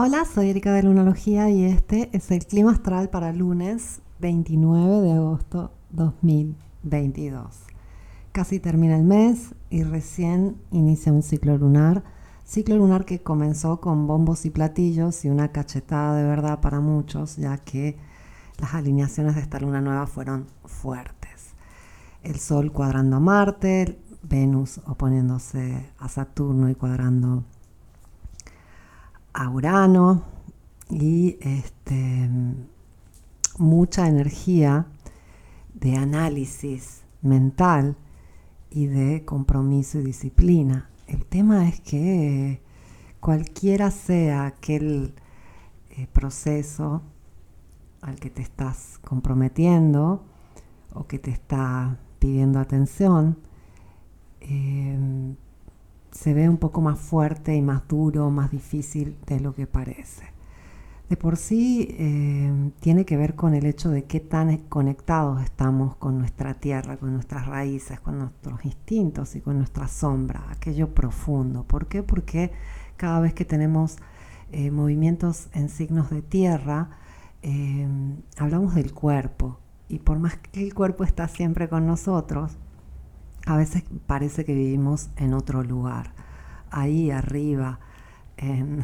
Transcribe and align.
Hola, 0.00 0.24
soy 0.24 0.50
Erika 0.50 0.72
de 0.72 0.84
Lunalogía 0.84 1.50
y 1.50 1.64
este 1.64 2.08
es 2.12 2.30
el 2.30 2.46
clima 2.46 2.70
astral 2.70 3.10
para 3.10 3.32
lunes 3.32 4.00
29 4.20 5.00
de 5.00 5.12
agosto 5.12 5.72
2022. 5.90 7.64
Casi 8.30 8.60
termina 8.60 8.94
el 8.94 9.02
mes 9.02 9.56
y 9.70 9.82
recién 9.82 10.56
inicia 10.70 11.12
un 11.12 11.24
ciclo 11.24 11.58
lunar. 11.58 12.04
Ciclo 12.44 12.76
lunar 12.76 13.06
que 13.06 13.24
comenzó 13.24 13.80
con 13.80 14.06
bombos 14.06 14.46
y 14.46 14.50
platillos 14.50 15.24
y 15.24 15.30
una 15.30 15.50
cachetada 15.50 16.14
de 16.14 16.22
verdad 16.22 16.60
para 16.60 16.78
muchos, 16.78 17.34
ya 17.34 17.58
que 17.58 17.96
las 18.60 18.74
alineaciones 18.74 19.34
de 19.34 19.40
esta 19.40 19.58
luna 19.58 19.80
nueva 19.80 20.06
fueron 20.06 20.46
fuertes. 20.64 21.56
El 22.22 22.38
Sol 22.38 22.70
cuadrando 22.70 23.16
a 23.16 23.20
Marte, 23.20 23.98
Venus 24.22 24.80
oponiéndose 24.86 25.90
a 25.98 26.08
Saturno 26.08 26.70
y 26.70 26.76
cuadrando 26.76 27.42
a 27.56 27.57
Urano 29.46 30.24
y 30.90 31.36
este, 31.40 32.28
mucha 33.58 34.08
energía 34.08 34.86
de 35.74 35.96
análisis 35.96 37.02
mental 37.22 37.96
y 38.70 38.86
de 38.86 39.24
compromiso 39.24 39.98
y 39.98 40.04
disciplina. 40.04 40.90
El 41.06 41.24
tema 41.24 41.68
es 41.68 41.80
que 41.80 42.60
cualquiera 43.20 43.90
sea 43.90 44.46
aquel 44.46 45.14
eh, 45.90 46.06
proceso 46.12 47.02
al 48.00 48.16
que 48.16 48.30
te 48.30 48.42
estás 48.42 48.98
comprometiendo 48.98 50.24
o 50.94 51.06
que 51.06 51.18
te 51.18 51.30
está 51.30 51.98
pidiendo 52.18 52.58
atención, 52.58 53.38
eh, 54.40 55.36
se 56.10 56.34
ve 56.34 56.48
un 56.48 56.56
poco 56.56 56.80
más 56.80 56.98
fuerte 56.98 57.54
y 57.54 57.62
más 57.62 57.86
duro, 57.88 58.30
más 58.30 58.50
difícil 58.50 59.16
de 59.26 59.40
lo 59.40 59.54
que 59.54 59.66
parece. 59.66 60.38
De 61.08 61.16
por 61.16 61.38
sí 61.38 61.88
eh, 61.98 62.70
tiene 62.80 63.06
que 63.06 63.16
ver 63.16 63.34
con 63.34 63.54
el 63.54 63.64
hecho 63.64 63.88
de 63.88 64.04
qué 64.04 64.20
tan 64.20 64.54
conectados 64.68 65.42
estamos 65.42 65.96
con 65.96 66.18
nuestra 66.18 66.52
tierra, 66.52 66.98
con 66.98 67.14
nuestras 67.14 67.46
raíces, 67.46 67.98
con 68.00 68.18
nuestros 68.18 68.62
instintos 68.66 69.34
y 69.34 69.40
con 69.40 69.56
nuestra 69.56 69.88
sombra, 69.88 70.44
aquello 70.50 70.92
profundo. 70.92 71.64
¿Por 71.64 71.86
qué? 71.86 72.02
Porque 72.02 72.52
cada 72.98 73.20
vez 73.20 73.32
que 73.32 73.46
tenemos 73.46 73.96
eh, 74.52 74.70
movimientos 74.70 75.48
en 75.54 75.70
signos 75.70 76.10
de 76.10 76.20
tierra, 76.20 76.90
eh, 77.42 77.88
hablamos 78.36 78.74
del 78.74 78.92
cuerpo. 78.92 79.58
Y 79.88 80.00
por 80.00 80.18
más 80.18 80.36
que 80.36 80.62
el 80.62 80.74
cuerpo 80.74 81.04
está 81.04 81.26
siempre 81.28 81.70
con 81.70 81.86
nosotros, 81.86 82.58
a 83.46 83.56
veces 83.56 83.84
parece 84.06 84.44
que 84.44 84.54
vivimos 84.54 85.10
en 85.16 85.34
otro 85.34 85.62
lugar, 85.62 86.12
ahí 86.70 87.10
arriba, 87.10 87.80
en, 88.36 88.82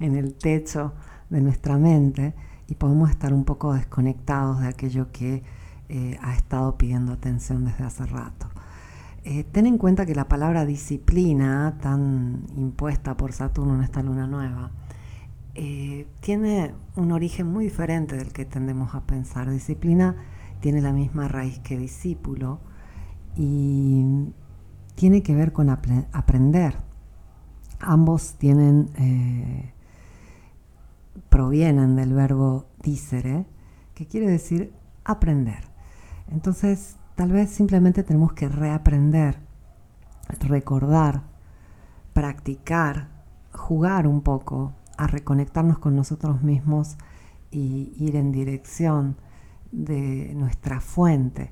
el 0.00 0.34
techo 0.34 0.94
de 1.30 1.40
nuestra 1.40 1.78
mente, 1.78 2.34
y 2.68 2.74
podemos 2.74 3.10
estar 3.10 3.32
un 3.32 3.44
poco 3.44 3.74
desconectados 3.74 4.60
de 4.60 4.68
aquello 4.68 5.12
que 5.12 5.42
eh, 5.88 6.18
ha 6.22 6.34
estado 6.34 6.78
pidiendo 6.78 7.12
atención 7.12 7.64
desde 7.64 7.84
hace 7.84 8.06
rato. 8.06 8.48
Eh, 9.24 9.44
ten 9.44 9.66
en 9.66 9.78
cuenta 9.78 10.04
que 10.04 10.14
la 10.14 10.26
palabra 10.28 10.64
disciplina, 10.64 11.78
tan 11.80 12.44
impuesta 12.56 13.16
por 13.16 13.32
Saturno 13.32 13.76
en 13.76 13.82
esta 13.82 14.02
luna 14.02 14.26
nueva, 14.26 14.72
eh, 15.54 16.06
tiene 16.20 16.74
un 16.96 17.12
origen 17.12 17.46
muy 17.46 17.64
diferente 17.64 18.16
del 18.16 18.32
que 18.32 18.44
tendemos 18.44 18.94
a 18.94 19.02
pensar. 19.02 19.50
Disciplina 19.50 20.16
tiene 20.60 20.80
la 20.80 20.92
misma 20.92 21.28
raíz 21.28 21.58
que 21.60 21.76
discípulo, 21.76 22.60
y 23.36 24.32
tiene 24.94 25.22
que 25.22 25.34
ver 25.34 25.52
con 25.52 25.70
aprender. 25.70 26.76
Ambos 27.80 28.34
tienen, 28.34 28.90
eh, 28.96 29.72
provienen 31.28 31.96
del 31.96 32.12
verbo 32.12 32.66
dicere, 32.82 33.46
que 33.94 34.06
quiere 34.06 34.30
decir 34.30 34.72
aprender. 35.04 35.64
Entonces, 36.30 36.96
tal 37.16 37.32
vez 37.32 37.50
simplemente 37.50 38.02
tenemos 38.02 38.32
que 38.32 38.48
reaprender, 38.48 39.38
recordar, 40.40 41.22
practicar, 42.12 43.08
jugar 43.52 44.06
un 44.06 44.22
poco, 44.22 44.72
a 44.96 45.06
reconectarnos 45.06 45.78
con 45.78 45.96
nosotros 45.96 46.42
mismos 46.42 46.96
y 47.50 47.92
ir 47.98 48.14
en 48.16 48.30
dirección 48.30 49.16
de 49.72 50.32
nuestra 50.34 50.80
fuente 50.80 51.50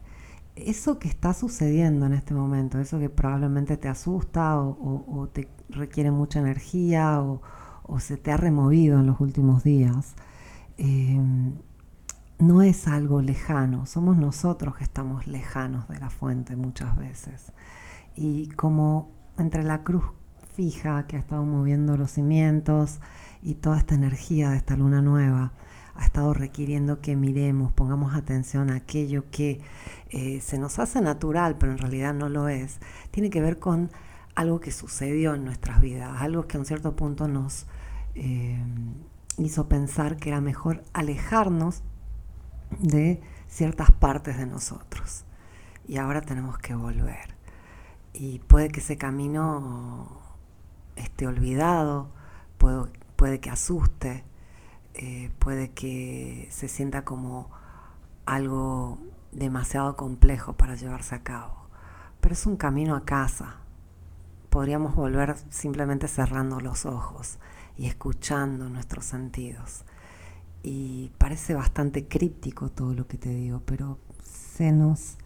eso 0.66 0.98
que 0.98 1.08
está 1.08 1.34
sucediendo 1.34 2.06
en 2.06 2.12
este 2.12 2.34
momento, 2.34 2.78
eso 2.78 2.98
que 2.98 3.08
probablemente 3.08 3.76
te 3.76 3.88
asusta 3.88 4.58
o, 4.58 5.28
te 5.32 5.48
requiere 5.68 6.10
mucha 6.10 6.40
energía 6.40 7.20
o, 7.20 7.40
se 7.98 8.16
te 8.16 8.30
ha 8.30 8.36
removido 8.36 9.00
en 9.00 9.06
los 9.06 9.20
últimos 9.20 9.64
días, 9.64 10.14
em, 10.76 11.54
no 12.38 12.62
es 12.62 12.86
algo 12.88 13.20
lejano, 13.20 13.84
somos 13.86 14.16
nosotros 14.16 14.76
que 14.76 14.84
estamos 14.84 15.26
lejanos 15.26 15.88
de 15.88 15.98
la 15.98 16.08
fuente 16.08 16.56
muchas 16.56 16.96
veces. 16.96 17.52
Y 18.14 18.48
como 18.50 19.10
entre 19.38 19.62
la 19.64 19.82
cruz 19.82 20.04
fija 20.54 21.06
que 21.06 21.16
ha 21.16 21.20
estado 21.20 21.44
moviendo 21.44 21.96
los 21.96 22.12
cimientos 22.12 23.00
y 23.42 23.54
toda 23.54 23.78
esta 23.78 23.94
energía 23.94 24.50
de 24.50 24.58
esta 24.58 24.76
luna 24.76 25.02
nueva, 25.02 25.52
ha 26.00 26.04
estado 26.06 26.32
requiriendo 26.32 27.02
que 27.02 27.14
miremos, 27.14 27.72
pongamos 27.72 28.14
atención 28.14 28.70
a 28.70 28.76
aquello 28.76 29.30
que 29.30 29.60
eh, 30.08 30.40
se 30.40 30.58
nos 30.58 30.78
hace 30.78 31.02
natural, 31.02 31.58
pero 31.58 31.72
en 31.72 31.78
realidad 31.78 32.14
no 32.14 32.30
lo 32.30 32.48
es, 32.48 32.80
tiene 33.10 33.28
que 33.28 33.42
ver 33.42 33.58
con 33.58 33.90
algo 34.34 34.60
que 34.60 34.72
sucedió 34.72 35.34
en 35.34 35.44
nuestras 35.44 35.82
vidas, 35.82 36.22
algo 36.22 36.46
que 36.46 36.56
a 36.56 36.60
un 36.60 36.64
cierto 36.64 36.96
punto 36.96 37.28
nos 37.28 37.66
eh, 38.14 38.58
hizo 39.36 39.68
pensar 39.68 40.16
que 40.16 40.30
era 40.30 40.40
mejor 40.40 40.82
alejarnos 40.94 41.82
de 42.78 43.20
ciertas 43.46 43.90
partes 43.90 44.38
de 44.38 44.46
nosotros. 44.46 45.24
Y 45.86 45.98
ahora 45.98 46.22
tenemos 46.22 46.56
que 46.58 46.74
volver. 46.74 47.36
Y 48.14 48.38
puede 48.38 48.68
que 48.68 48.80
ese 48.80 48.96
camino 48.96 50.18
esté 50.96 51.26
olvidado, 51.26 52.08
puede, 52.56 52.90
puede 53.16 53.40
que 53.40 53.50
asuste, 53.50 54.24
eh, 54.94 55.30
puede 55.38 55.70
que 55.70 56.48
se 56.50 56.68
sienta 56.68 57.04
como 57.04 57.50
algo 58.26 58.98
demasiado 59.32 59.96
complejo 59.96 60.54
para 60.54 60.74
llevarse 60.74 61.14
a 61.14 61.22
cabo. 61.22 61.54
Pero 62.20 62.32
es 62.34 62.46
un 62.46 62.56
camino 62.56 62.96
a 62.96 63.04
casa. 63.04 63.56
Podríamos 64.50 64.94
volver 64.94 65.36
simplemente 65.50 66.08
cerrando 66.08 66.60
los 66.60 66.86
ojos 66.86 67.38
y 67.76 67.86
escuchando 67.86 68.68
nuestros 68.68 69.04
sentidos. 69.04 69.84
Y 70.62 71.12
parece 71.18 71.54
bastante 71.54 72.06
críptico 72.06 72.68
todo 72.70 72.92
lo 72.92 73.06
que 73.06 73.16
te 73.16 73.30
digo, 73.30 73.62
pero 73.64 73.98
se 74.22 74.72
nos 74.72 75.16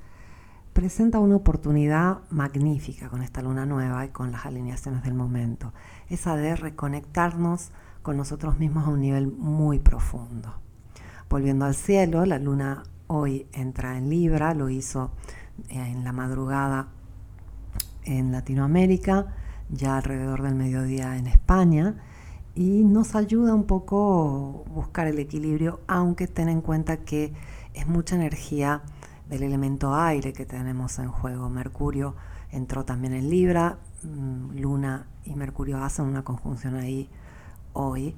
presenta 0.72 1.18
una 1.18 1.36
oportunidad 1.36 2.20
magnífica 2.30 3.08
con 3.08 3.22
esta 3.22 3.42
luna 3.42 3.64
nueva 3.64 4.04
y 4.04 4.10
con 4.10 4.30
las 4.30 4.44
alineaciones 4.44 5.02
del 5.02 5.14
momento. 5.14 5.72
Esa 6.08 6.36
de 6.36 6.54
reconectarnos 6.54 7.70
con 8.04 8.18
nosotros 8.18 8.58
mismos 8.58 8.86
a 8.86 8.90
un 8.90 9.00
nivel 9.00 9.26
muy 9.26 9.78
profundo. 9.78 10.52
Volviendo 11.30 11.64
al 11.64 11.74
cielo, 11.74 12.26
la 12.26 12.38
luna 12.38 12.82
hoy 13.06 13.46
entra 13.52 13.96
en 13.96 14.10
Libra, 14.10 14.52
lo 14.52 14.68
hizo 14.68 15.10
eh, 15.70 15.78
en 15.78 16.04
la 16.04 16.12
madrugada 16.12 16.88
en 18.04 18.30
Latinoamérica, 18.30 19.34
ya 19.70 19.96
alrededor 19.96 20.42
del 20.42 20.54
mediodía 20.54 21.16
en 21.16 21.26
España, 21.26 21.96
y 22.54 22.84
nos 22.84 23.14
ayuda 23.14 23.54
un 23.54 23.64
poco 23.64 24.66
buscar 24.68 25.06
el 25.06 25.18
equilibrio, 25.18 25.80
aunque 25.86 26.26
ten 26.26 26.50
en 26.50 26.60
cuenta 26.60 26.98
que 26.98 27.32
es 27.72 27.86
mucha 27.86 28.16
energía 28.16 28.82
del 29.30 29.44
elemento 29.44 29.94
aire 29.94 30.34
que 30.34 30.44
tenemos 30.44 30.98
en 30.98 31.08
juego. 31.08 31.48
Mercurio 31.48 32.16
entró 32.50 32.84
también 32.84 33.14
en 33.14 33.30
Libra, 33.30 33.78
mm, 34.02 34.58
Luna 34.58 35.06
y 35.24 35.34
Mercurio 35.36 35.82
hacen 35.82 36.04
una 36.04 36.22
conjunción 36.22 36.74
ahí 36.74 37.08
hoy. 37.74 38.16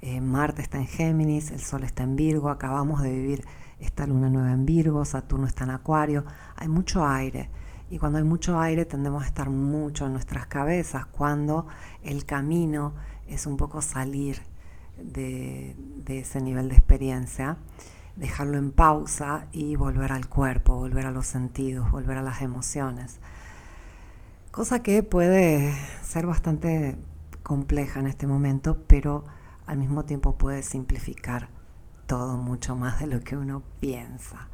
Eh, 0.00 0.20
Marte 0.20 0.62
está 0.62 0.78
en 0.78 0.86
Géminis, 0.86 1.50
el 1.50 1.60
Sol 1.60 1.82
está 1.82 2.04
en 2.04 2.14
Virgo, 2.14 2.50
acabamos 2.50 3.02
de 3.02 3.10
vivir 3.10 3.44
esta 3.80 4.06
luna 4.06 4.30
nueva 4.30 4.52
en 4.52 4.64
Virgo, 4.64 5.04
Saturno 5.04 5.46
está 5.46 5.64
en 5.64 5.70
Acuario, 5.70 6.24
hay 6.56 6.68
mucho 6.68 7.04
aire. 7.06 7.50
Y 7.90 7.98
cuando 7.98 8.18
hay 8.18 8.24
mucho 8.24 8.60
aire 8.60 8.84
tendemos 8.84 9.24
a 9.24 9.26
estar 9.26 9.50
mucho 9.50 10.06
en 10.06 10.12
nuestras 10.12 10.46
cabezas, 10.46 11.06
cuando 11.06 11.66
el 12.02 12.24
camino 12.24 12.94
es 13.26 13.46
un 13.46 13.56
poco 13.56 13.82
salir 13.82 14.40
de, 15.02 15.74
de 16.04 16.20
ese 16.20 16.40
nivel 16.40 16.68
de 16.68 16.76
experiencia, 16.76 17.56
dejarlo 18.16 18.58
en 18.58 18.72
pausa 18.72 19.46
y 19.52 19.76
volver 19.76 20.12
al 20.12 20.28
cuerpo, 20.28 20.76
volver 20.76 21.06
a 21.06 21.10
los 21.10 21.26
sentidos, 21.26 21.90
volver 21.90 22.18
a 22.18 22.22
las 22.22 22.42
emociones. 22.42 23.20
Cosa 24.50 24.82
que 24.82 25.02
puede 25.02 25.72
ser 26.02 26.26
bastante 26.26 26.96
compleja 27.48 27.98
en 27.98 28.06
este 28.06 28.28
momento, 28.28 28.84
pero 28.86 29.24
al 29.66 29.78
mismo 29.78 30.04
tiempo 30.04 30.36
puede 30.36 30.62
simplificar 30.62 31.48
todo 32.06 32.36
mucho 32.36 32.76
más 32.76 33.00
de 33.00 33.08
lo 33.08 33.20
que 33.20 33.36
uno 33.36 33.62
piensa. 33.80 34.48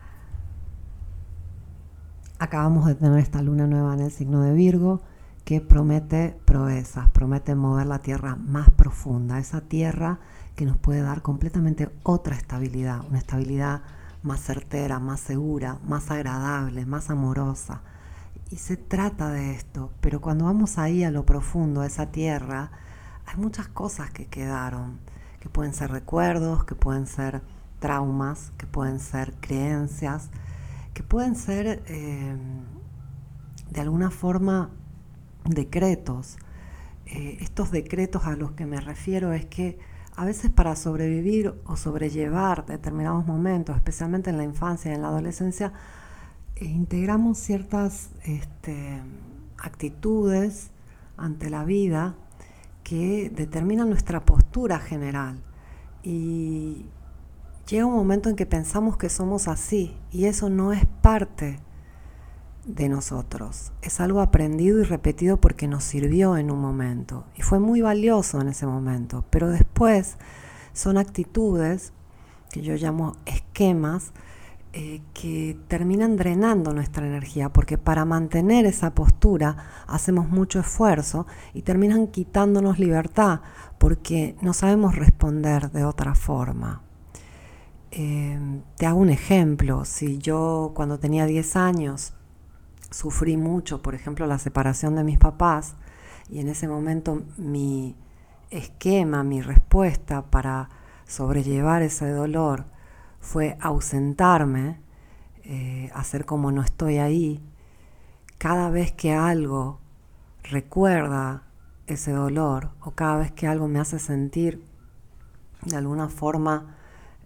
Acabamos 2.39 2.87
de 2.87 2.95
tener 2.95 3.19
esta 3.19 3.43
luna 3.43 3.67
nueva 3.67 3.95
en 3.95 4.01
el 4.01 4.11
signo 4.11 4.41
de 4.43 4.55
Virgo, 4.55 5.03
que 5.45 5.61
promete 5.61 6.39
proezas, 6.47 7.11
promete 7.11 7.55
mover 7.55 7.87
la 7.87 7.99
tierra 7.99 8.37
más 8.37 8.71
profunda, 8.71 9.39
esa 9.39 9.61
tierra 9.61 10.21
que 10.57 10.65
nos 10.65 10.79
puede 10.79 11.03
dar 11.03 11.21
completamente 11.21 11.91
otra 12.05 12.37
estabilidad, 12.37 13.03
una 13.09 13.19
estabilidad 13.19 13.83
más 14.23 14.41
certera, 14.41 15.01
más 15.01 15.21
segura, 15.21 15.79
más 15.87 16.11
agradable, 16.11 16.87
más 16.87 17.11
amorosa. 17.11 17.83
Y 18.55 18.59
se 18.59 18.77
trata 18.77 19.31
de 19.31 19.51
esto, 19.51 19.91
pero 20.01 20.21
cuando 20.21 20.45
vamos 20.45 20.79
ahí 20.79 21.03
a 21.03 21.11
lo 21.11 21.27
profundo, 21.27 21.81
a 21.81 21.87
esa 21.87 22.13
tierra, 22.13 22.71
hay 23.27 23.37
muchas 23.37 23.67
cosas 23.67 24.13
que 24.13 24.27
quedaron, 24.27 25.01
que 25.41 25.49
pueden 25.49 25.75
ser 25.75 25.91
recuerdos, 25.91 26.65
que 26.65 26.77
pueden 26.77 27.09
ser 27.09 27.43
traumas, 27.81 28.53
que 28.57 28.69
pueden 28.69 29.01
ser 29.01 29.35
creencias, 29.41 30.31
que 30.93 31.03
pueden 31.03 31.35
ser 31.35 31.83
eh, 31.87 32.37
de 33.71 33.81
alguna 33.81 34.13
forma 34.13 34.71
decretos. 35.45 36.37
Eh, 37.07 37.39
estos 37.41 37.73
decretos 37.73 38.25
a 38.25 38.37
los 38.37 38.53
que 38.53 38.67
me 38.67 38.81
refiero 38.81 39.33
es 39.33 39.47
que 39.47 39.81
a 40.15 40.25
veces 40.25 40.53
para 40.53 40.77
sobrevivir 40.77 41.61
o 41.65 41.77
sobrellevar 41.77 42.67
determinados 42.67 43.27
momentos, 43.27 43.75
especialmente 43.75 44.31
en 44.31 44.37
la 44.37 44.45
infancia 44.45 44.93
y 44.93 44.95
en 44.95 45.03
la 45.03 45.09
adolescencia, 45.09 45.73
integramos 46.61 47.39
ciertas 47.39 48.11
este, 48.25 49.03
actitudes 49.59 50.71
ante 51.17 51.51
la 51.51 51.65
vida 51.65 52.17
que 52.83 53.31
determinan 53.35 53.89
nuestra 53.89 54.25
postura 54.25 54.79
general. 54.79 55.43
Y 56.03 56.87
llega 57.67 57.87
un 57.87 57.95
momento 57.95 58.29
en 58.29 58.37
que 58.37 58.47
pensamos 58.47 58.97
que 58.97 59.09
somos 59.09 59.49
así 59.49 59.97
y 60.11 60.27
eso 60.27 60.51
no 60.51 60.73
es 60.73 60.85
parte 60.87 61.61
de 62.67 62.89
nosotros. 62.89 63.73
Es 63.83 64.01
algo 64.01 64.21
aprendido 64.21 64.81
y 64.81 64.85
repetido 64.85 65.41
porque 65.41 65.69
nos 65.69 65.85
sirvió 65.85 66.37
en 66.37 66.51
un 66.51 66.61
momento 66.61 67.25
y 67.37 67.43
fue 67.43 67.59
muy 67.59 67.81
valioso 67.81 68.41
en 68.41 68.49
ese 68.49 68.67
momento, 68.67 69.25
pero 69.31 69.49
después 69.49 70.17
son 70.73 70.99
actitudes 70.99 71.93
que 72.51 72.63
yo 72.63 72.75
llamo 72.75 73.17
esquemas 73.27 74.13
eh, 74.77 75.03
que 75.13 75.57
terminan 75.69 76.17
drenando 76.17 76.73
nuestra 76.73 77.07
energía 77.07 77.49
porque 77.49 77.79
para 77.79 78.05
mantener 78.05 78.67
esa 78.67 78.93
postura 78.93 79.57
hacemos 79.87 80.29
mucho 80.29 80.59
esfuerzo 80.59 81.29
y 81.53 81.63
terminan 81.63 82.09
quitándonos 82.09 82.81
libertad 82.81 83.39
porque 83.79 84.35
no 84.43 84.53
sabemos 84.53 84.97
responder 84.97 85.71
de 85.71 85.85
otra 85.85 86.17
forma. 86.17 86.83
Eh, 87.93 88.37
te 88.77 88.87
hago 88.87 88.99
un 88.99 89.11
ejemplo, 89.11 89.85
si 89.85 90.19
yo 90.19 90.73
cuando 90.75 90.99
tenía 90.99 91.27
10 91.27 91.55
años 91.55 92.15
sufrí 92.91 93.37
mucho, 93.37 93.81
por 93.81 93.95
ejemplo, 93.95 94.27
la 94.27 94.41
separación 94.41 94.97
de 94.97 95.05
mis 95.05 95.19
papás, 95.19 95.77
y 96.29 96.41
en 96.41 96.49
ese 96.49 96.67
momento 96.67 97.23
mi 97.37 97.95
esquema, 98.51 99.23
mi 99.23 99.41
respuesta 99.41 100.23
para 100.23 100.69
sobrellevar 101.07 101.83
ese 101.83 102.09
dolor 102.09 102.74
fue 103.25 103.57
ausentarme, 103.59 104.79
eh, 105.45 105.91
hacer 105.95 106.27
como 106.27 106.53
no 106.53 106.63
estoy 106.63 106.99
ahí. 106.99 107.43
Cada 108.37 108.69
vez 108.69 108.93
que 108.93 109.15
algo 109.15 109.81
recuerda 110.43 111.43
ese 111.87 112.13
dolor 112.13 112.73
o 112.83 112.91
cada 112.91 113.17
vez 113.17 113.33
que 113.33 113.47
algo 113.47 113.67
me 113.67 113.81
hace 113.81 113.99
sentir 113.99 114.63
de 115.63 115.77
alguna 115.77 116.11
forma 116.11 116.77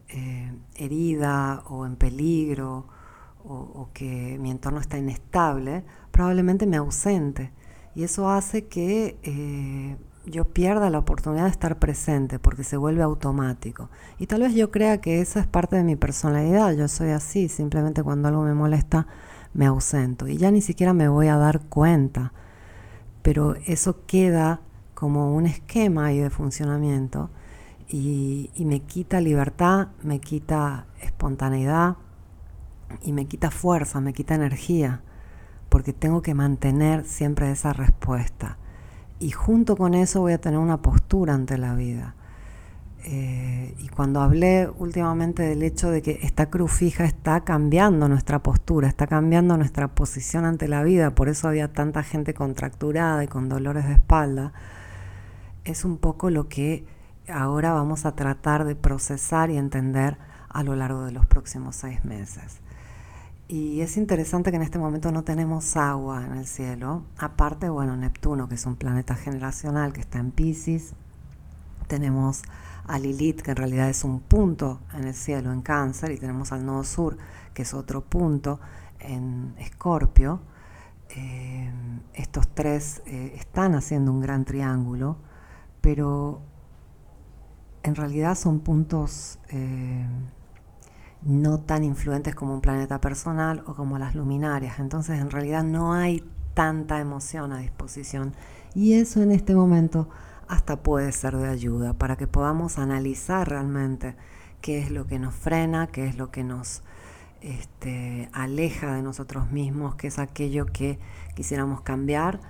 eh, 0.09 0.53
herida 0.77 1.65
o 1.69 1.85
en 1.85 1.97
peligro 1.97 2.87
o, 3.45 3.89
que 3.93 4.39
mi 4.39 4.51
entorno 4.51 4.79
está 4.79 4.99
inestable, 4.99 5.85
probablemente 6.13 6.67
me 6.67 6.77
ausente. 6.77 7.51
Y 7.95 8.05
eso 8.05 8.29
hace 8.29 8.67
que 8.67 9.19
eh, 9.23 9.97
yo 10.31 10.45
pierda 10.45 10.91
la 10.91 10.99
oportunidad 10.99 11.45
de 11.45 11.51
estar 11.51 11.79
presente 11.79 12.39
porque 12.39 12.65
se 12.65 12.77
vuelve 12.77 13.03
automático. 13.03 13.91
Y 14.19 14.27
tal 14.27 14.43
vez 14.43 14.55
yo 14.55 14.71
crea 14.71 15.01
que 15.01 15.21
esa 15.21 15.41
es 15.41 15.47
parte 15.47 15.77
de 15.77 15.85
mi 15.85 15.97
personalidad, 15.97 16.73
yo 16.73 16.89
soy 16.89 17.11
así, 17.11 17.49
simplemente 17.49 18.03
cuando 18.03 18.29
algo 18.29 18.43
me 18.43 18.55
molesta 18.55 19.07
me 19.55 19.67
ausento 19.67 20.29
y 20.29 20.37
ya 20.37 20.51
ni 20.51 20.61
siquiera 20.61 20.93
me 20.93 21.09
voy 21.09 21.29
a 21.29 21.37
dar 21.37 21.61
cuenta. 21.63 22.33
Pero 23.23 23.57
eso 23.67 24.07
queda 24.07 24.61
como 24.95 25.35
un 25.35 25.47
esquema 25.47 26.07
ahí 26.07 26.19
de 26.19 26.31
funcionamiento 26.31 27.31
y 27.89 28.51
me 28.59 28.81
quita 28.81 29.21
libertad, 29.21 29.89
me 30.03 30.21
quita 30.21 30.87
espontaneidad 31.01 31.97
y 33.03 33.13
me 33.13 33.27
quita 33.27 33.51
fuerza, 33.51 34.01
me 34.01 34.13
quita 34.13 34.35
energía, 34.35 35.03
porque 35.69 35.93
tengo 35.93 36.23
que 36.23 36.35
mantener 36.35 37.05
siempre 37.05 37.51
esa 37.51 37.73
respuesta. 37.73 38.59
Y 39.21 39.31
junto 39.31 39.77
con 39.77 39.95
eso 39.95 40.21
voy 40.21 40.33
a 40.33 40.41
tener 40.41 40.59
una 40.59 40.81
postura 40.81 41.35
ante 41.35 41.59
la 41.59 41.75
vida. 41.75 42.15
Eh, 43.05 43.75
y 43.79 43.89
cuando 43.89 44.21
hablé 44.21 44.69
últimamente 44.77 45.43
del 45.43 45.63
hecho 45.63 45.91
de 45.91 46.03
que 46.03 46.19
esta 46.23 46.51
cruz 46.51 46.73
fija 46.73 47.05
está 47.05 47.43
cambiando 47.43 48.09
nuestra 48.09 48.43
postura, 48.43 48.89
está 48.89 49.07
cambiando 49.07 49.57
nuestra 49.57 49.89
posición 49.89 50.45
ante 50.45 50.69
la 50.69 50.83
vida, 50.83 51.15
por 51.15 51.29
eso 51.29 51.49
había 51.49 51.73
tanta 51.73 52.03
gente 52.03 52.35
contracturada 52.35 53.23
y 53.23 53.29
con 53.29 53.49
dolores 53.49 53.87
de 53.87 53.95
espalda, 53.95 54.53
es 55.65 55.85
un 55.85 55.97
poco 55.97 56.29
lo 56.31 56.49
que 56.49 56.85
ahora 57.29 57.73
vamos 57.73 58.05
a 58.05 58.15
tratar 58.15 58.65
de 58.65 58.75
procesar 58.75 59.51
y 59.51 59.59
entender 59.59 60.19
a 60.49 60.63
lo 60.63 60.75
largo 60.75 61.05
de 61.05 61.13
los 61.13 61.25
próximos 61.27 61.77
seis 61.77 62.05
meses. 62.05 62.61
Y 63.51 63.81
es 63.81 63.97
interesante 63.97 64.51
que 64.51 64.57
en 64.57 64.63
este 64.63 64.79
momento 64.79 65.11
no 65.11 65.25
tenemos 65.25 65.75
agua 65.79 66.27
en 66.27 66.35
el 66.35 66.47
cielo. 66.47 67.05
Aparte, 67.17 67.71
bueno, 67.71 67.97
Neptuno, 67.97 68.47
que 68.47 68.57
es 68.57 68.67
un 68.67 68.77
planeta 68.77 69.15
generacional 69.15 69.95
que 69.95 70.03
está 70.03 70.19
en 70.19 70.33
Pisces. 70.33 70.93
Tenemos 71.87 72.43
a 72.87 72.99
Lilith, 72.99 73.41
que 73.41 73.53
en 73.53 73.57
realidad 73.57 73.89
es 73.89 74.05
un 74.05 74.21
punto 74.21 74.81
en 74.93 75.05
el 75.05 75.15
cielo, 75.15 75.51
en 75.51 75.63
Cáncer. 75.63 76.13
Y 76.13 76.19
tenemos 76.19 76.53
al 76.53 76.67
Nodo 76.67 76.85
Sur, 76.85 77.17
que 77.55 77.63
es 77.63 77.73
otro 77.73 78.05
punto 78.05 78.61
en 79.01 79.55
Escorpio. 79.57 80.41
Eh, 81.09 81.73
estos 82.13 82.49
tres 82.49 83.01
eh, 83.07 83.33
están 83.35 83.75
haciendo 83.75 84.13
un 84.13 84.21
gran 84.21 84.45
triángulo, 84.45 85.17
pero 85.81 86.43
en 87.83 87.95
realidad 87.95 88.35
son 88.35 88.61
puntos... 88.61 89.39
Eh, 89.49 90.07
no 91.23 91.59
tan 91.59 91.85
influentes 91.85 92.35
como 92.35 92.55
un 92.55 92.61
planeta 92.61 93.01
personal 93.01 93.63
o 93.67 93.75
como 93.75 93.99
las 93.99 94.15
luminarias. 94.15 94.79
Entonces 94.79 95.21
en 95.21 95.31
realidad 95.31 95.65
no 95.65 95.93
hay 95.93 96.25
tanta 96.55 97.01
emoción 97.01 97.53
a 97.53 97.59
disposición. 97.59 98.35
Y 98.75 98.95
eso 98.95 99.23
en 99.23 99.33
este 99.33 99.55
momento 99.55 100.09
hasta 100.49 100.83
puede 100.83 101.13
ser 101.13 101.37
de 101.37 101.49
ayuda 101.49 101.93
para 101.95 102.17
que 102.17 102.27
podamos 102.27 102.79
analizar 102.79 103.49
realmente 103.49 104.17
qué 104.61 104.79
es 104.79 104.91
lo 104.91 105.07
que 105.07 105.19
nos 105.19 105.35
frena, 105.35 105.87
qué 105.89 106.07
es 106.07 106.17
lo 106.17 106.31
que 106.31 106.45
nos 106.45 106.83
este, 107.41 108.29
aleja 108.33 108.95
de 108.95 109.03
nosotros 109.03 109.51
mismos, 109.51 109.95
qué 109.95 110.09
es 110.09 110.19
aquello 110.19 110.67
que 110.67 110.99
quisiéramos 111.35 111.83
cambiar 111.83 112.41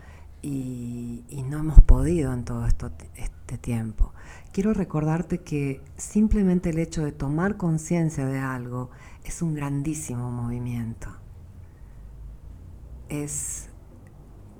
y, 0.42 1.24
no 1.48 1.58
hemos 1.60 1.80
podido 1.80 2.34
en 2.34 2.44
todo 2.44 2.66
este 2.66 3.58
tiempo 3.58 4.12
quiero 4.52 4.74
recordarte 4.74 5.38
que 5.38 5.82
simplemente 5.96 6.70
el 6.70 6.78
hecho 6.78 7.04
de 7.04 7.12
tomar 7.12 7.56
conciencia 7.56 8.26
de 8.26 8.38
algo 8.38 8.90
es 9.24 9.42
un 9.42 9.54
grandísimo 9.54 10.30
movimiento. 10.30 11.10
Es 13.08 13.68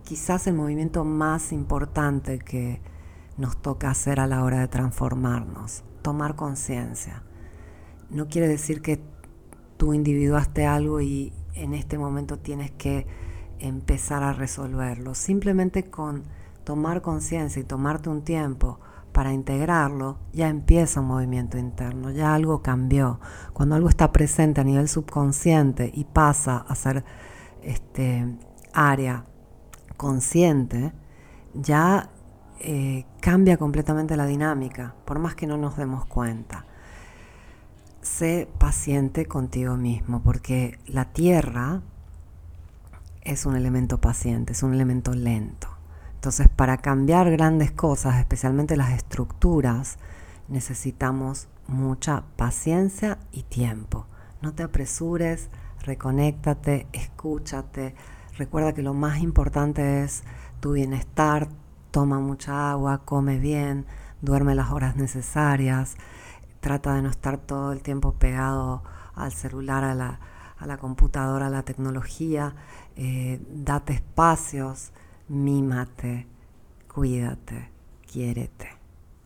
quizás 0.05 0.47
el 0.47 0.55
movimiento 0.55 1.05
más 1.05 1.53
importante 1.53 2.39
que 2.39 2.81
nos 3.37 3.61
toca 3.61 3.91
hacer 3.91 4.21
a 4.21 4.27
la 4.27 4.45
hora 4.45 4.61
de 4.61 4.69
transformarnos, 4.69 5.85
tomar 6.03 6.37
conciencia. 6.37 7.25
No 8.09 8.29
quiere 8.29 8.49
decir 8.49 8.81
que 8.81 9.03
tú 9.77 9.95
individuaste 9.95 10.67
algo 10.67 11.01
y 11.01 11.33
en 11.55 11.75
este 11.75 11.99
momento 11.99 12.39
tienes 12.39 12.71
que 12.71 13.07
empezar 13.61 14.23
a 14.23 14.33
resolverlo. 14.33 15.15
Simplemente 15.15 15.91
con 15.91 16.25
tomar 16.65 17.03
conciencia 17.03 17.61
y 17.61 17.65
tomarte 17.65 18.11
un 18.11 18.23
tiempo 18.23 18.79
para 19.12 19.33
integrarlo, 19.33 20.19
ya 20.33 20.49
empieza 20.49 21.00
un 21.00 21.07
movimiento 21.07 21.59
interno, 21.59 22.11
ya 22.11 22.35
algo 22.35 22.62
cambió. 22.62 23.21
Cuando 23.53 23.75
algo 23.75 23.88
está 23.88 24.12
presente 24.12 24.61
a 24.61 24.65
nivel 24.65 24.88
subconsciente 24.88 25.91
y 25.93 26.05
pasa 26.05 26.59
a 26.59 26.75
ser 26.75 27.05
este, 27.62 28.37
área 28.73 29.25
consciente, 29.97 30.93
ya 31.55 32.11
eh, 32.61 33.07
cambia 33.21 33.57
completamente 33.57 34.17
la 34.17 34.27
dinámica, 34.27 34.95
por 35.05 35.19
más 35.19 35.35
que 35.35 35.47
no 35.47 35.57
nos 35.57 35.77
demos 35.77 36.05
cuenta. 36.05 36.67
Sé 38.03 38.49
paciente 38.59 39.27
contigo 39.27 39.77
mismo, 39.77 40.23
porque 40.23 40.79
la 40.87 41.07
tierra 41.07 41.83
es 43.23 43.47
un 43.47 43.57
elemento 43.57 44.01
paciente, 44.01 44.53
es 44.53 44.63
un 44.63 44.75
elemento 44.75 45.15
lento. 45.15 45.69
Entonces, 46.15 46.49
para 46.49 46.79
cambiar 46.79 47.31
grandes 47.31 47.71
cosas, 47.71 48.19
especialmente 48.19 48.77
las 48.77 48.91
estructuras, 48.91 49.99
necesitamos 50.49 51.49
mucha 51.69 52.25
paciencia 52.37 53.19
y 53.31 53.45
tiempo. 53.45 54.07
No 54.43 54.53
te 54.55 54.63
apresures, 54.63 55.49
reconéctate, 55.85 56.87
escúchate. 56.93 57.95
Recuerda 58.37 58.73
que 58.73 58.83
lo 58.83 58.95
más 58.95 59.19
importante 59.19 60.03
es 60.03 60.23
tu 60.61 60.73
bienestar, 60.73 61.49
toma 61.91 62.19
mucha 62.21 62.71
agua, 62.71 63.03
come 63.05 63.39
bien, 63.39 63.87
duerme 64.21 64.55
las 64.55 64.71
horas 64.71 64.97
necesarias, 64.97 65.97
trata 66.61 66.95
de 66.95 67.03
no 67.03 67.11
estar 67.11 67.39
todo 67.39 67.73
el 67.73 67.83
tiempo 67.83 68.15
pegado 68.15 68.83
al 69.15 69.33
celular, 69.33 69.85
a 69.85 69.95
la, 69.95 70.21
a 70.59 70.67
la 70.67 70.79
computadora, 70.79 71.47
a 71.47 71.51
la 71.51 71.63
tecnología, 71.63 72.55
eh, 72.99 73.40
date 73.49 73.93
espacios, 73.93 74.93
mímate, 75.28 76.26
cuídate, 76.93 77.71
quiérete. 78.11 78.71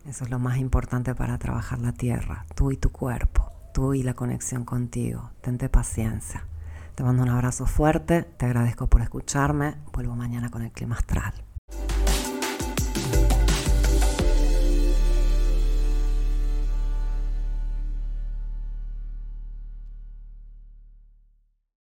Eso 0.05 0.25
es 0.25 0.29
lo 0.29 0.37
más 0.37 0.57
importante 0.57 1.15
para 1.15 1.39
trabajar 1.39 1.79
la 1.79 1.91
tierra, 1.91 2.45
tú 2.55 2.71
y 2.71 2.77
tu 2.77 2.91
cuerpo, 2.91 3.51
tú 3.73 3.95
y 3.95 4.03
la 4.03 4.13
conexión 4.13 4.63
contigo. 4.63 5.31
Tente 5.41 5.69
paciencia. 5.69 6.45
Te 6.93 7.03
mando 7.03 7.23
un 7.23 7.29
abrazo 7.29 7.65
fuerte, 7.65 8.21
te 8.21 8.45
agradezco 8.45 8.85
por 8.87 9.01
escucharme, 9.01 9.75
vuelvo 9.91 10.15
mañana 10.15 10.51
con 10.51 10.61
el 10.61 10.71
clima 10.71 10.95
astral. 10.95 11.33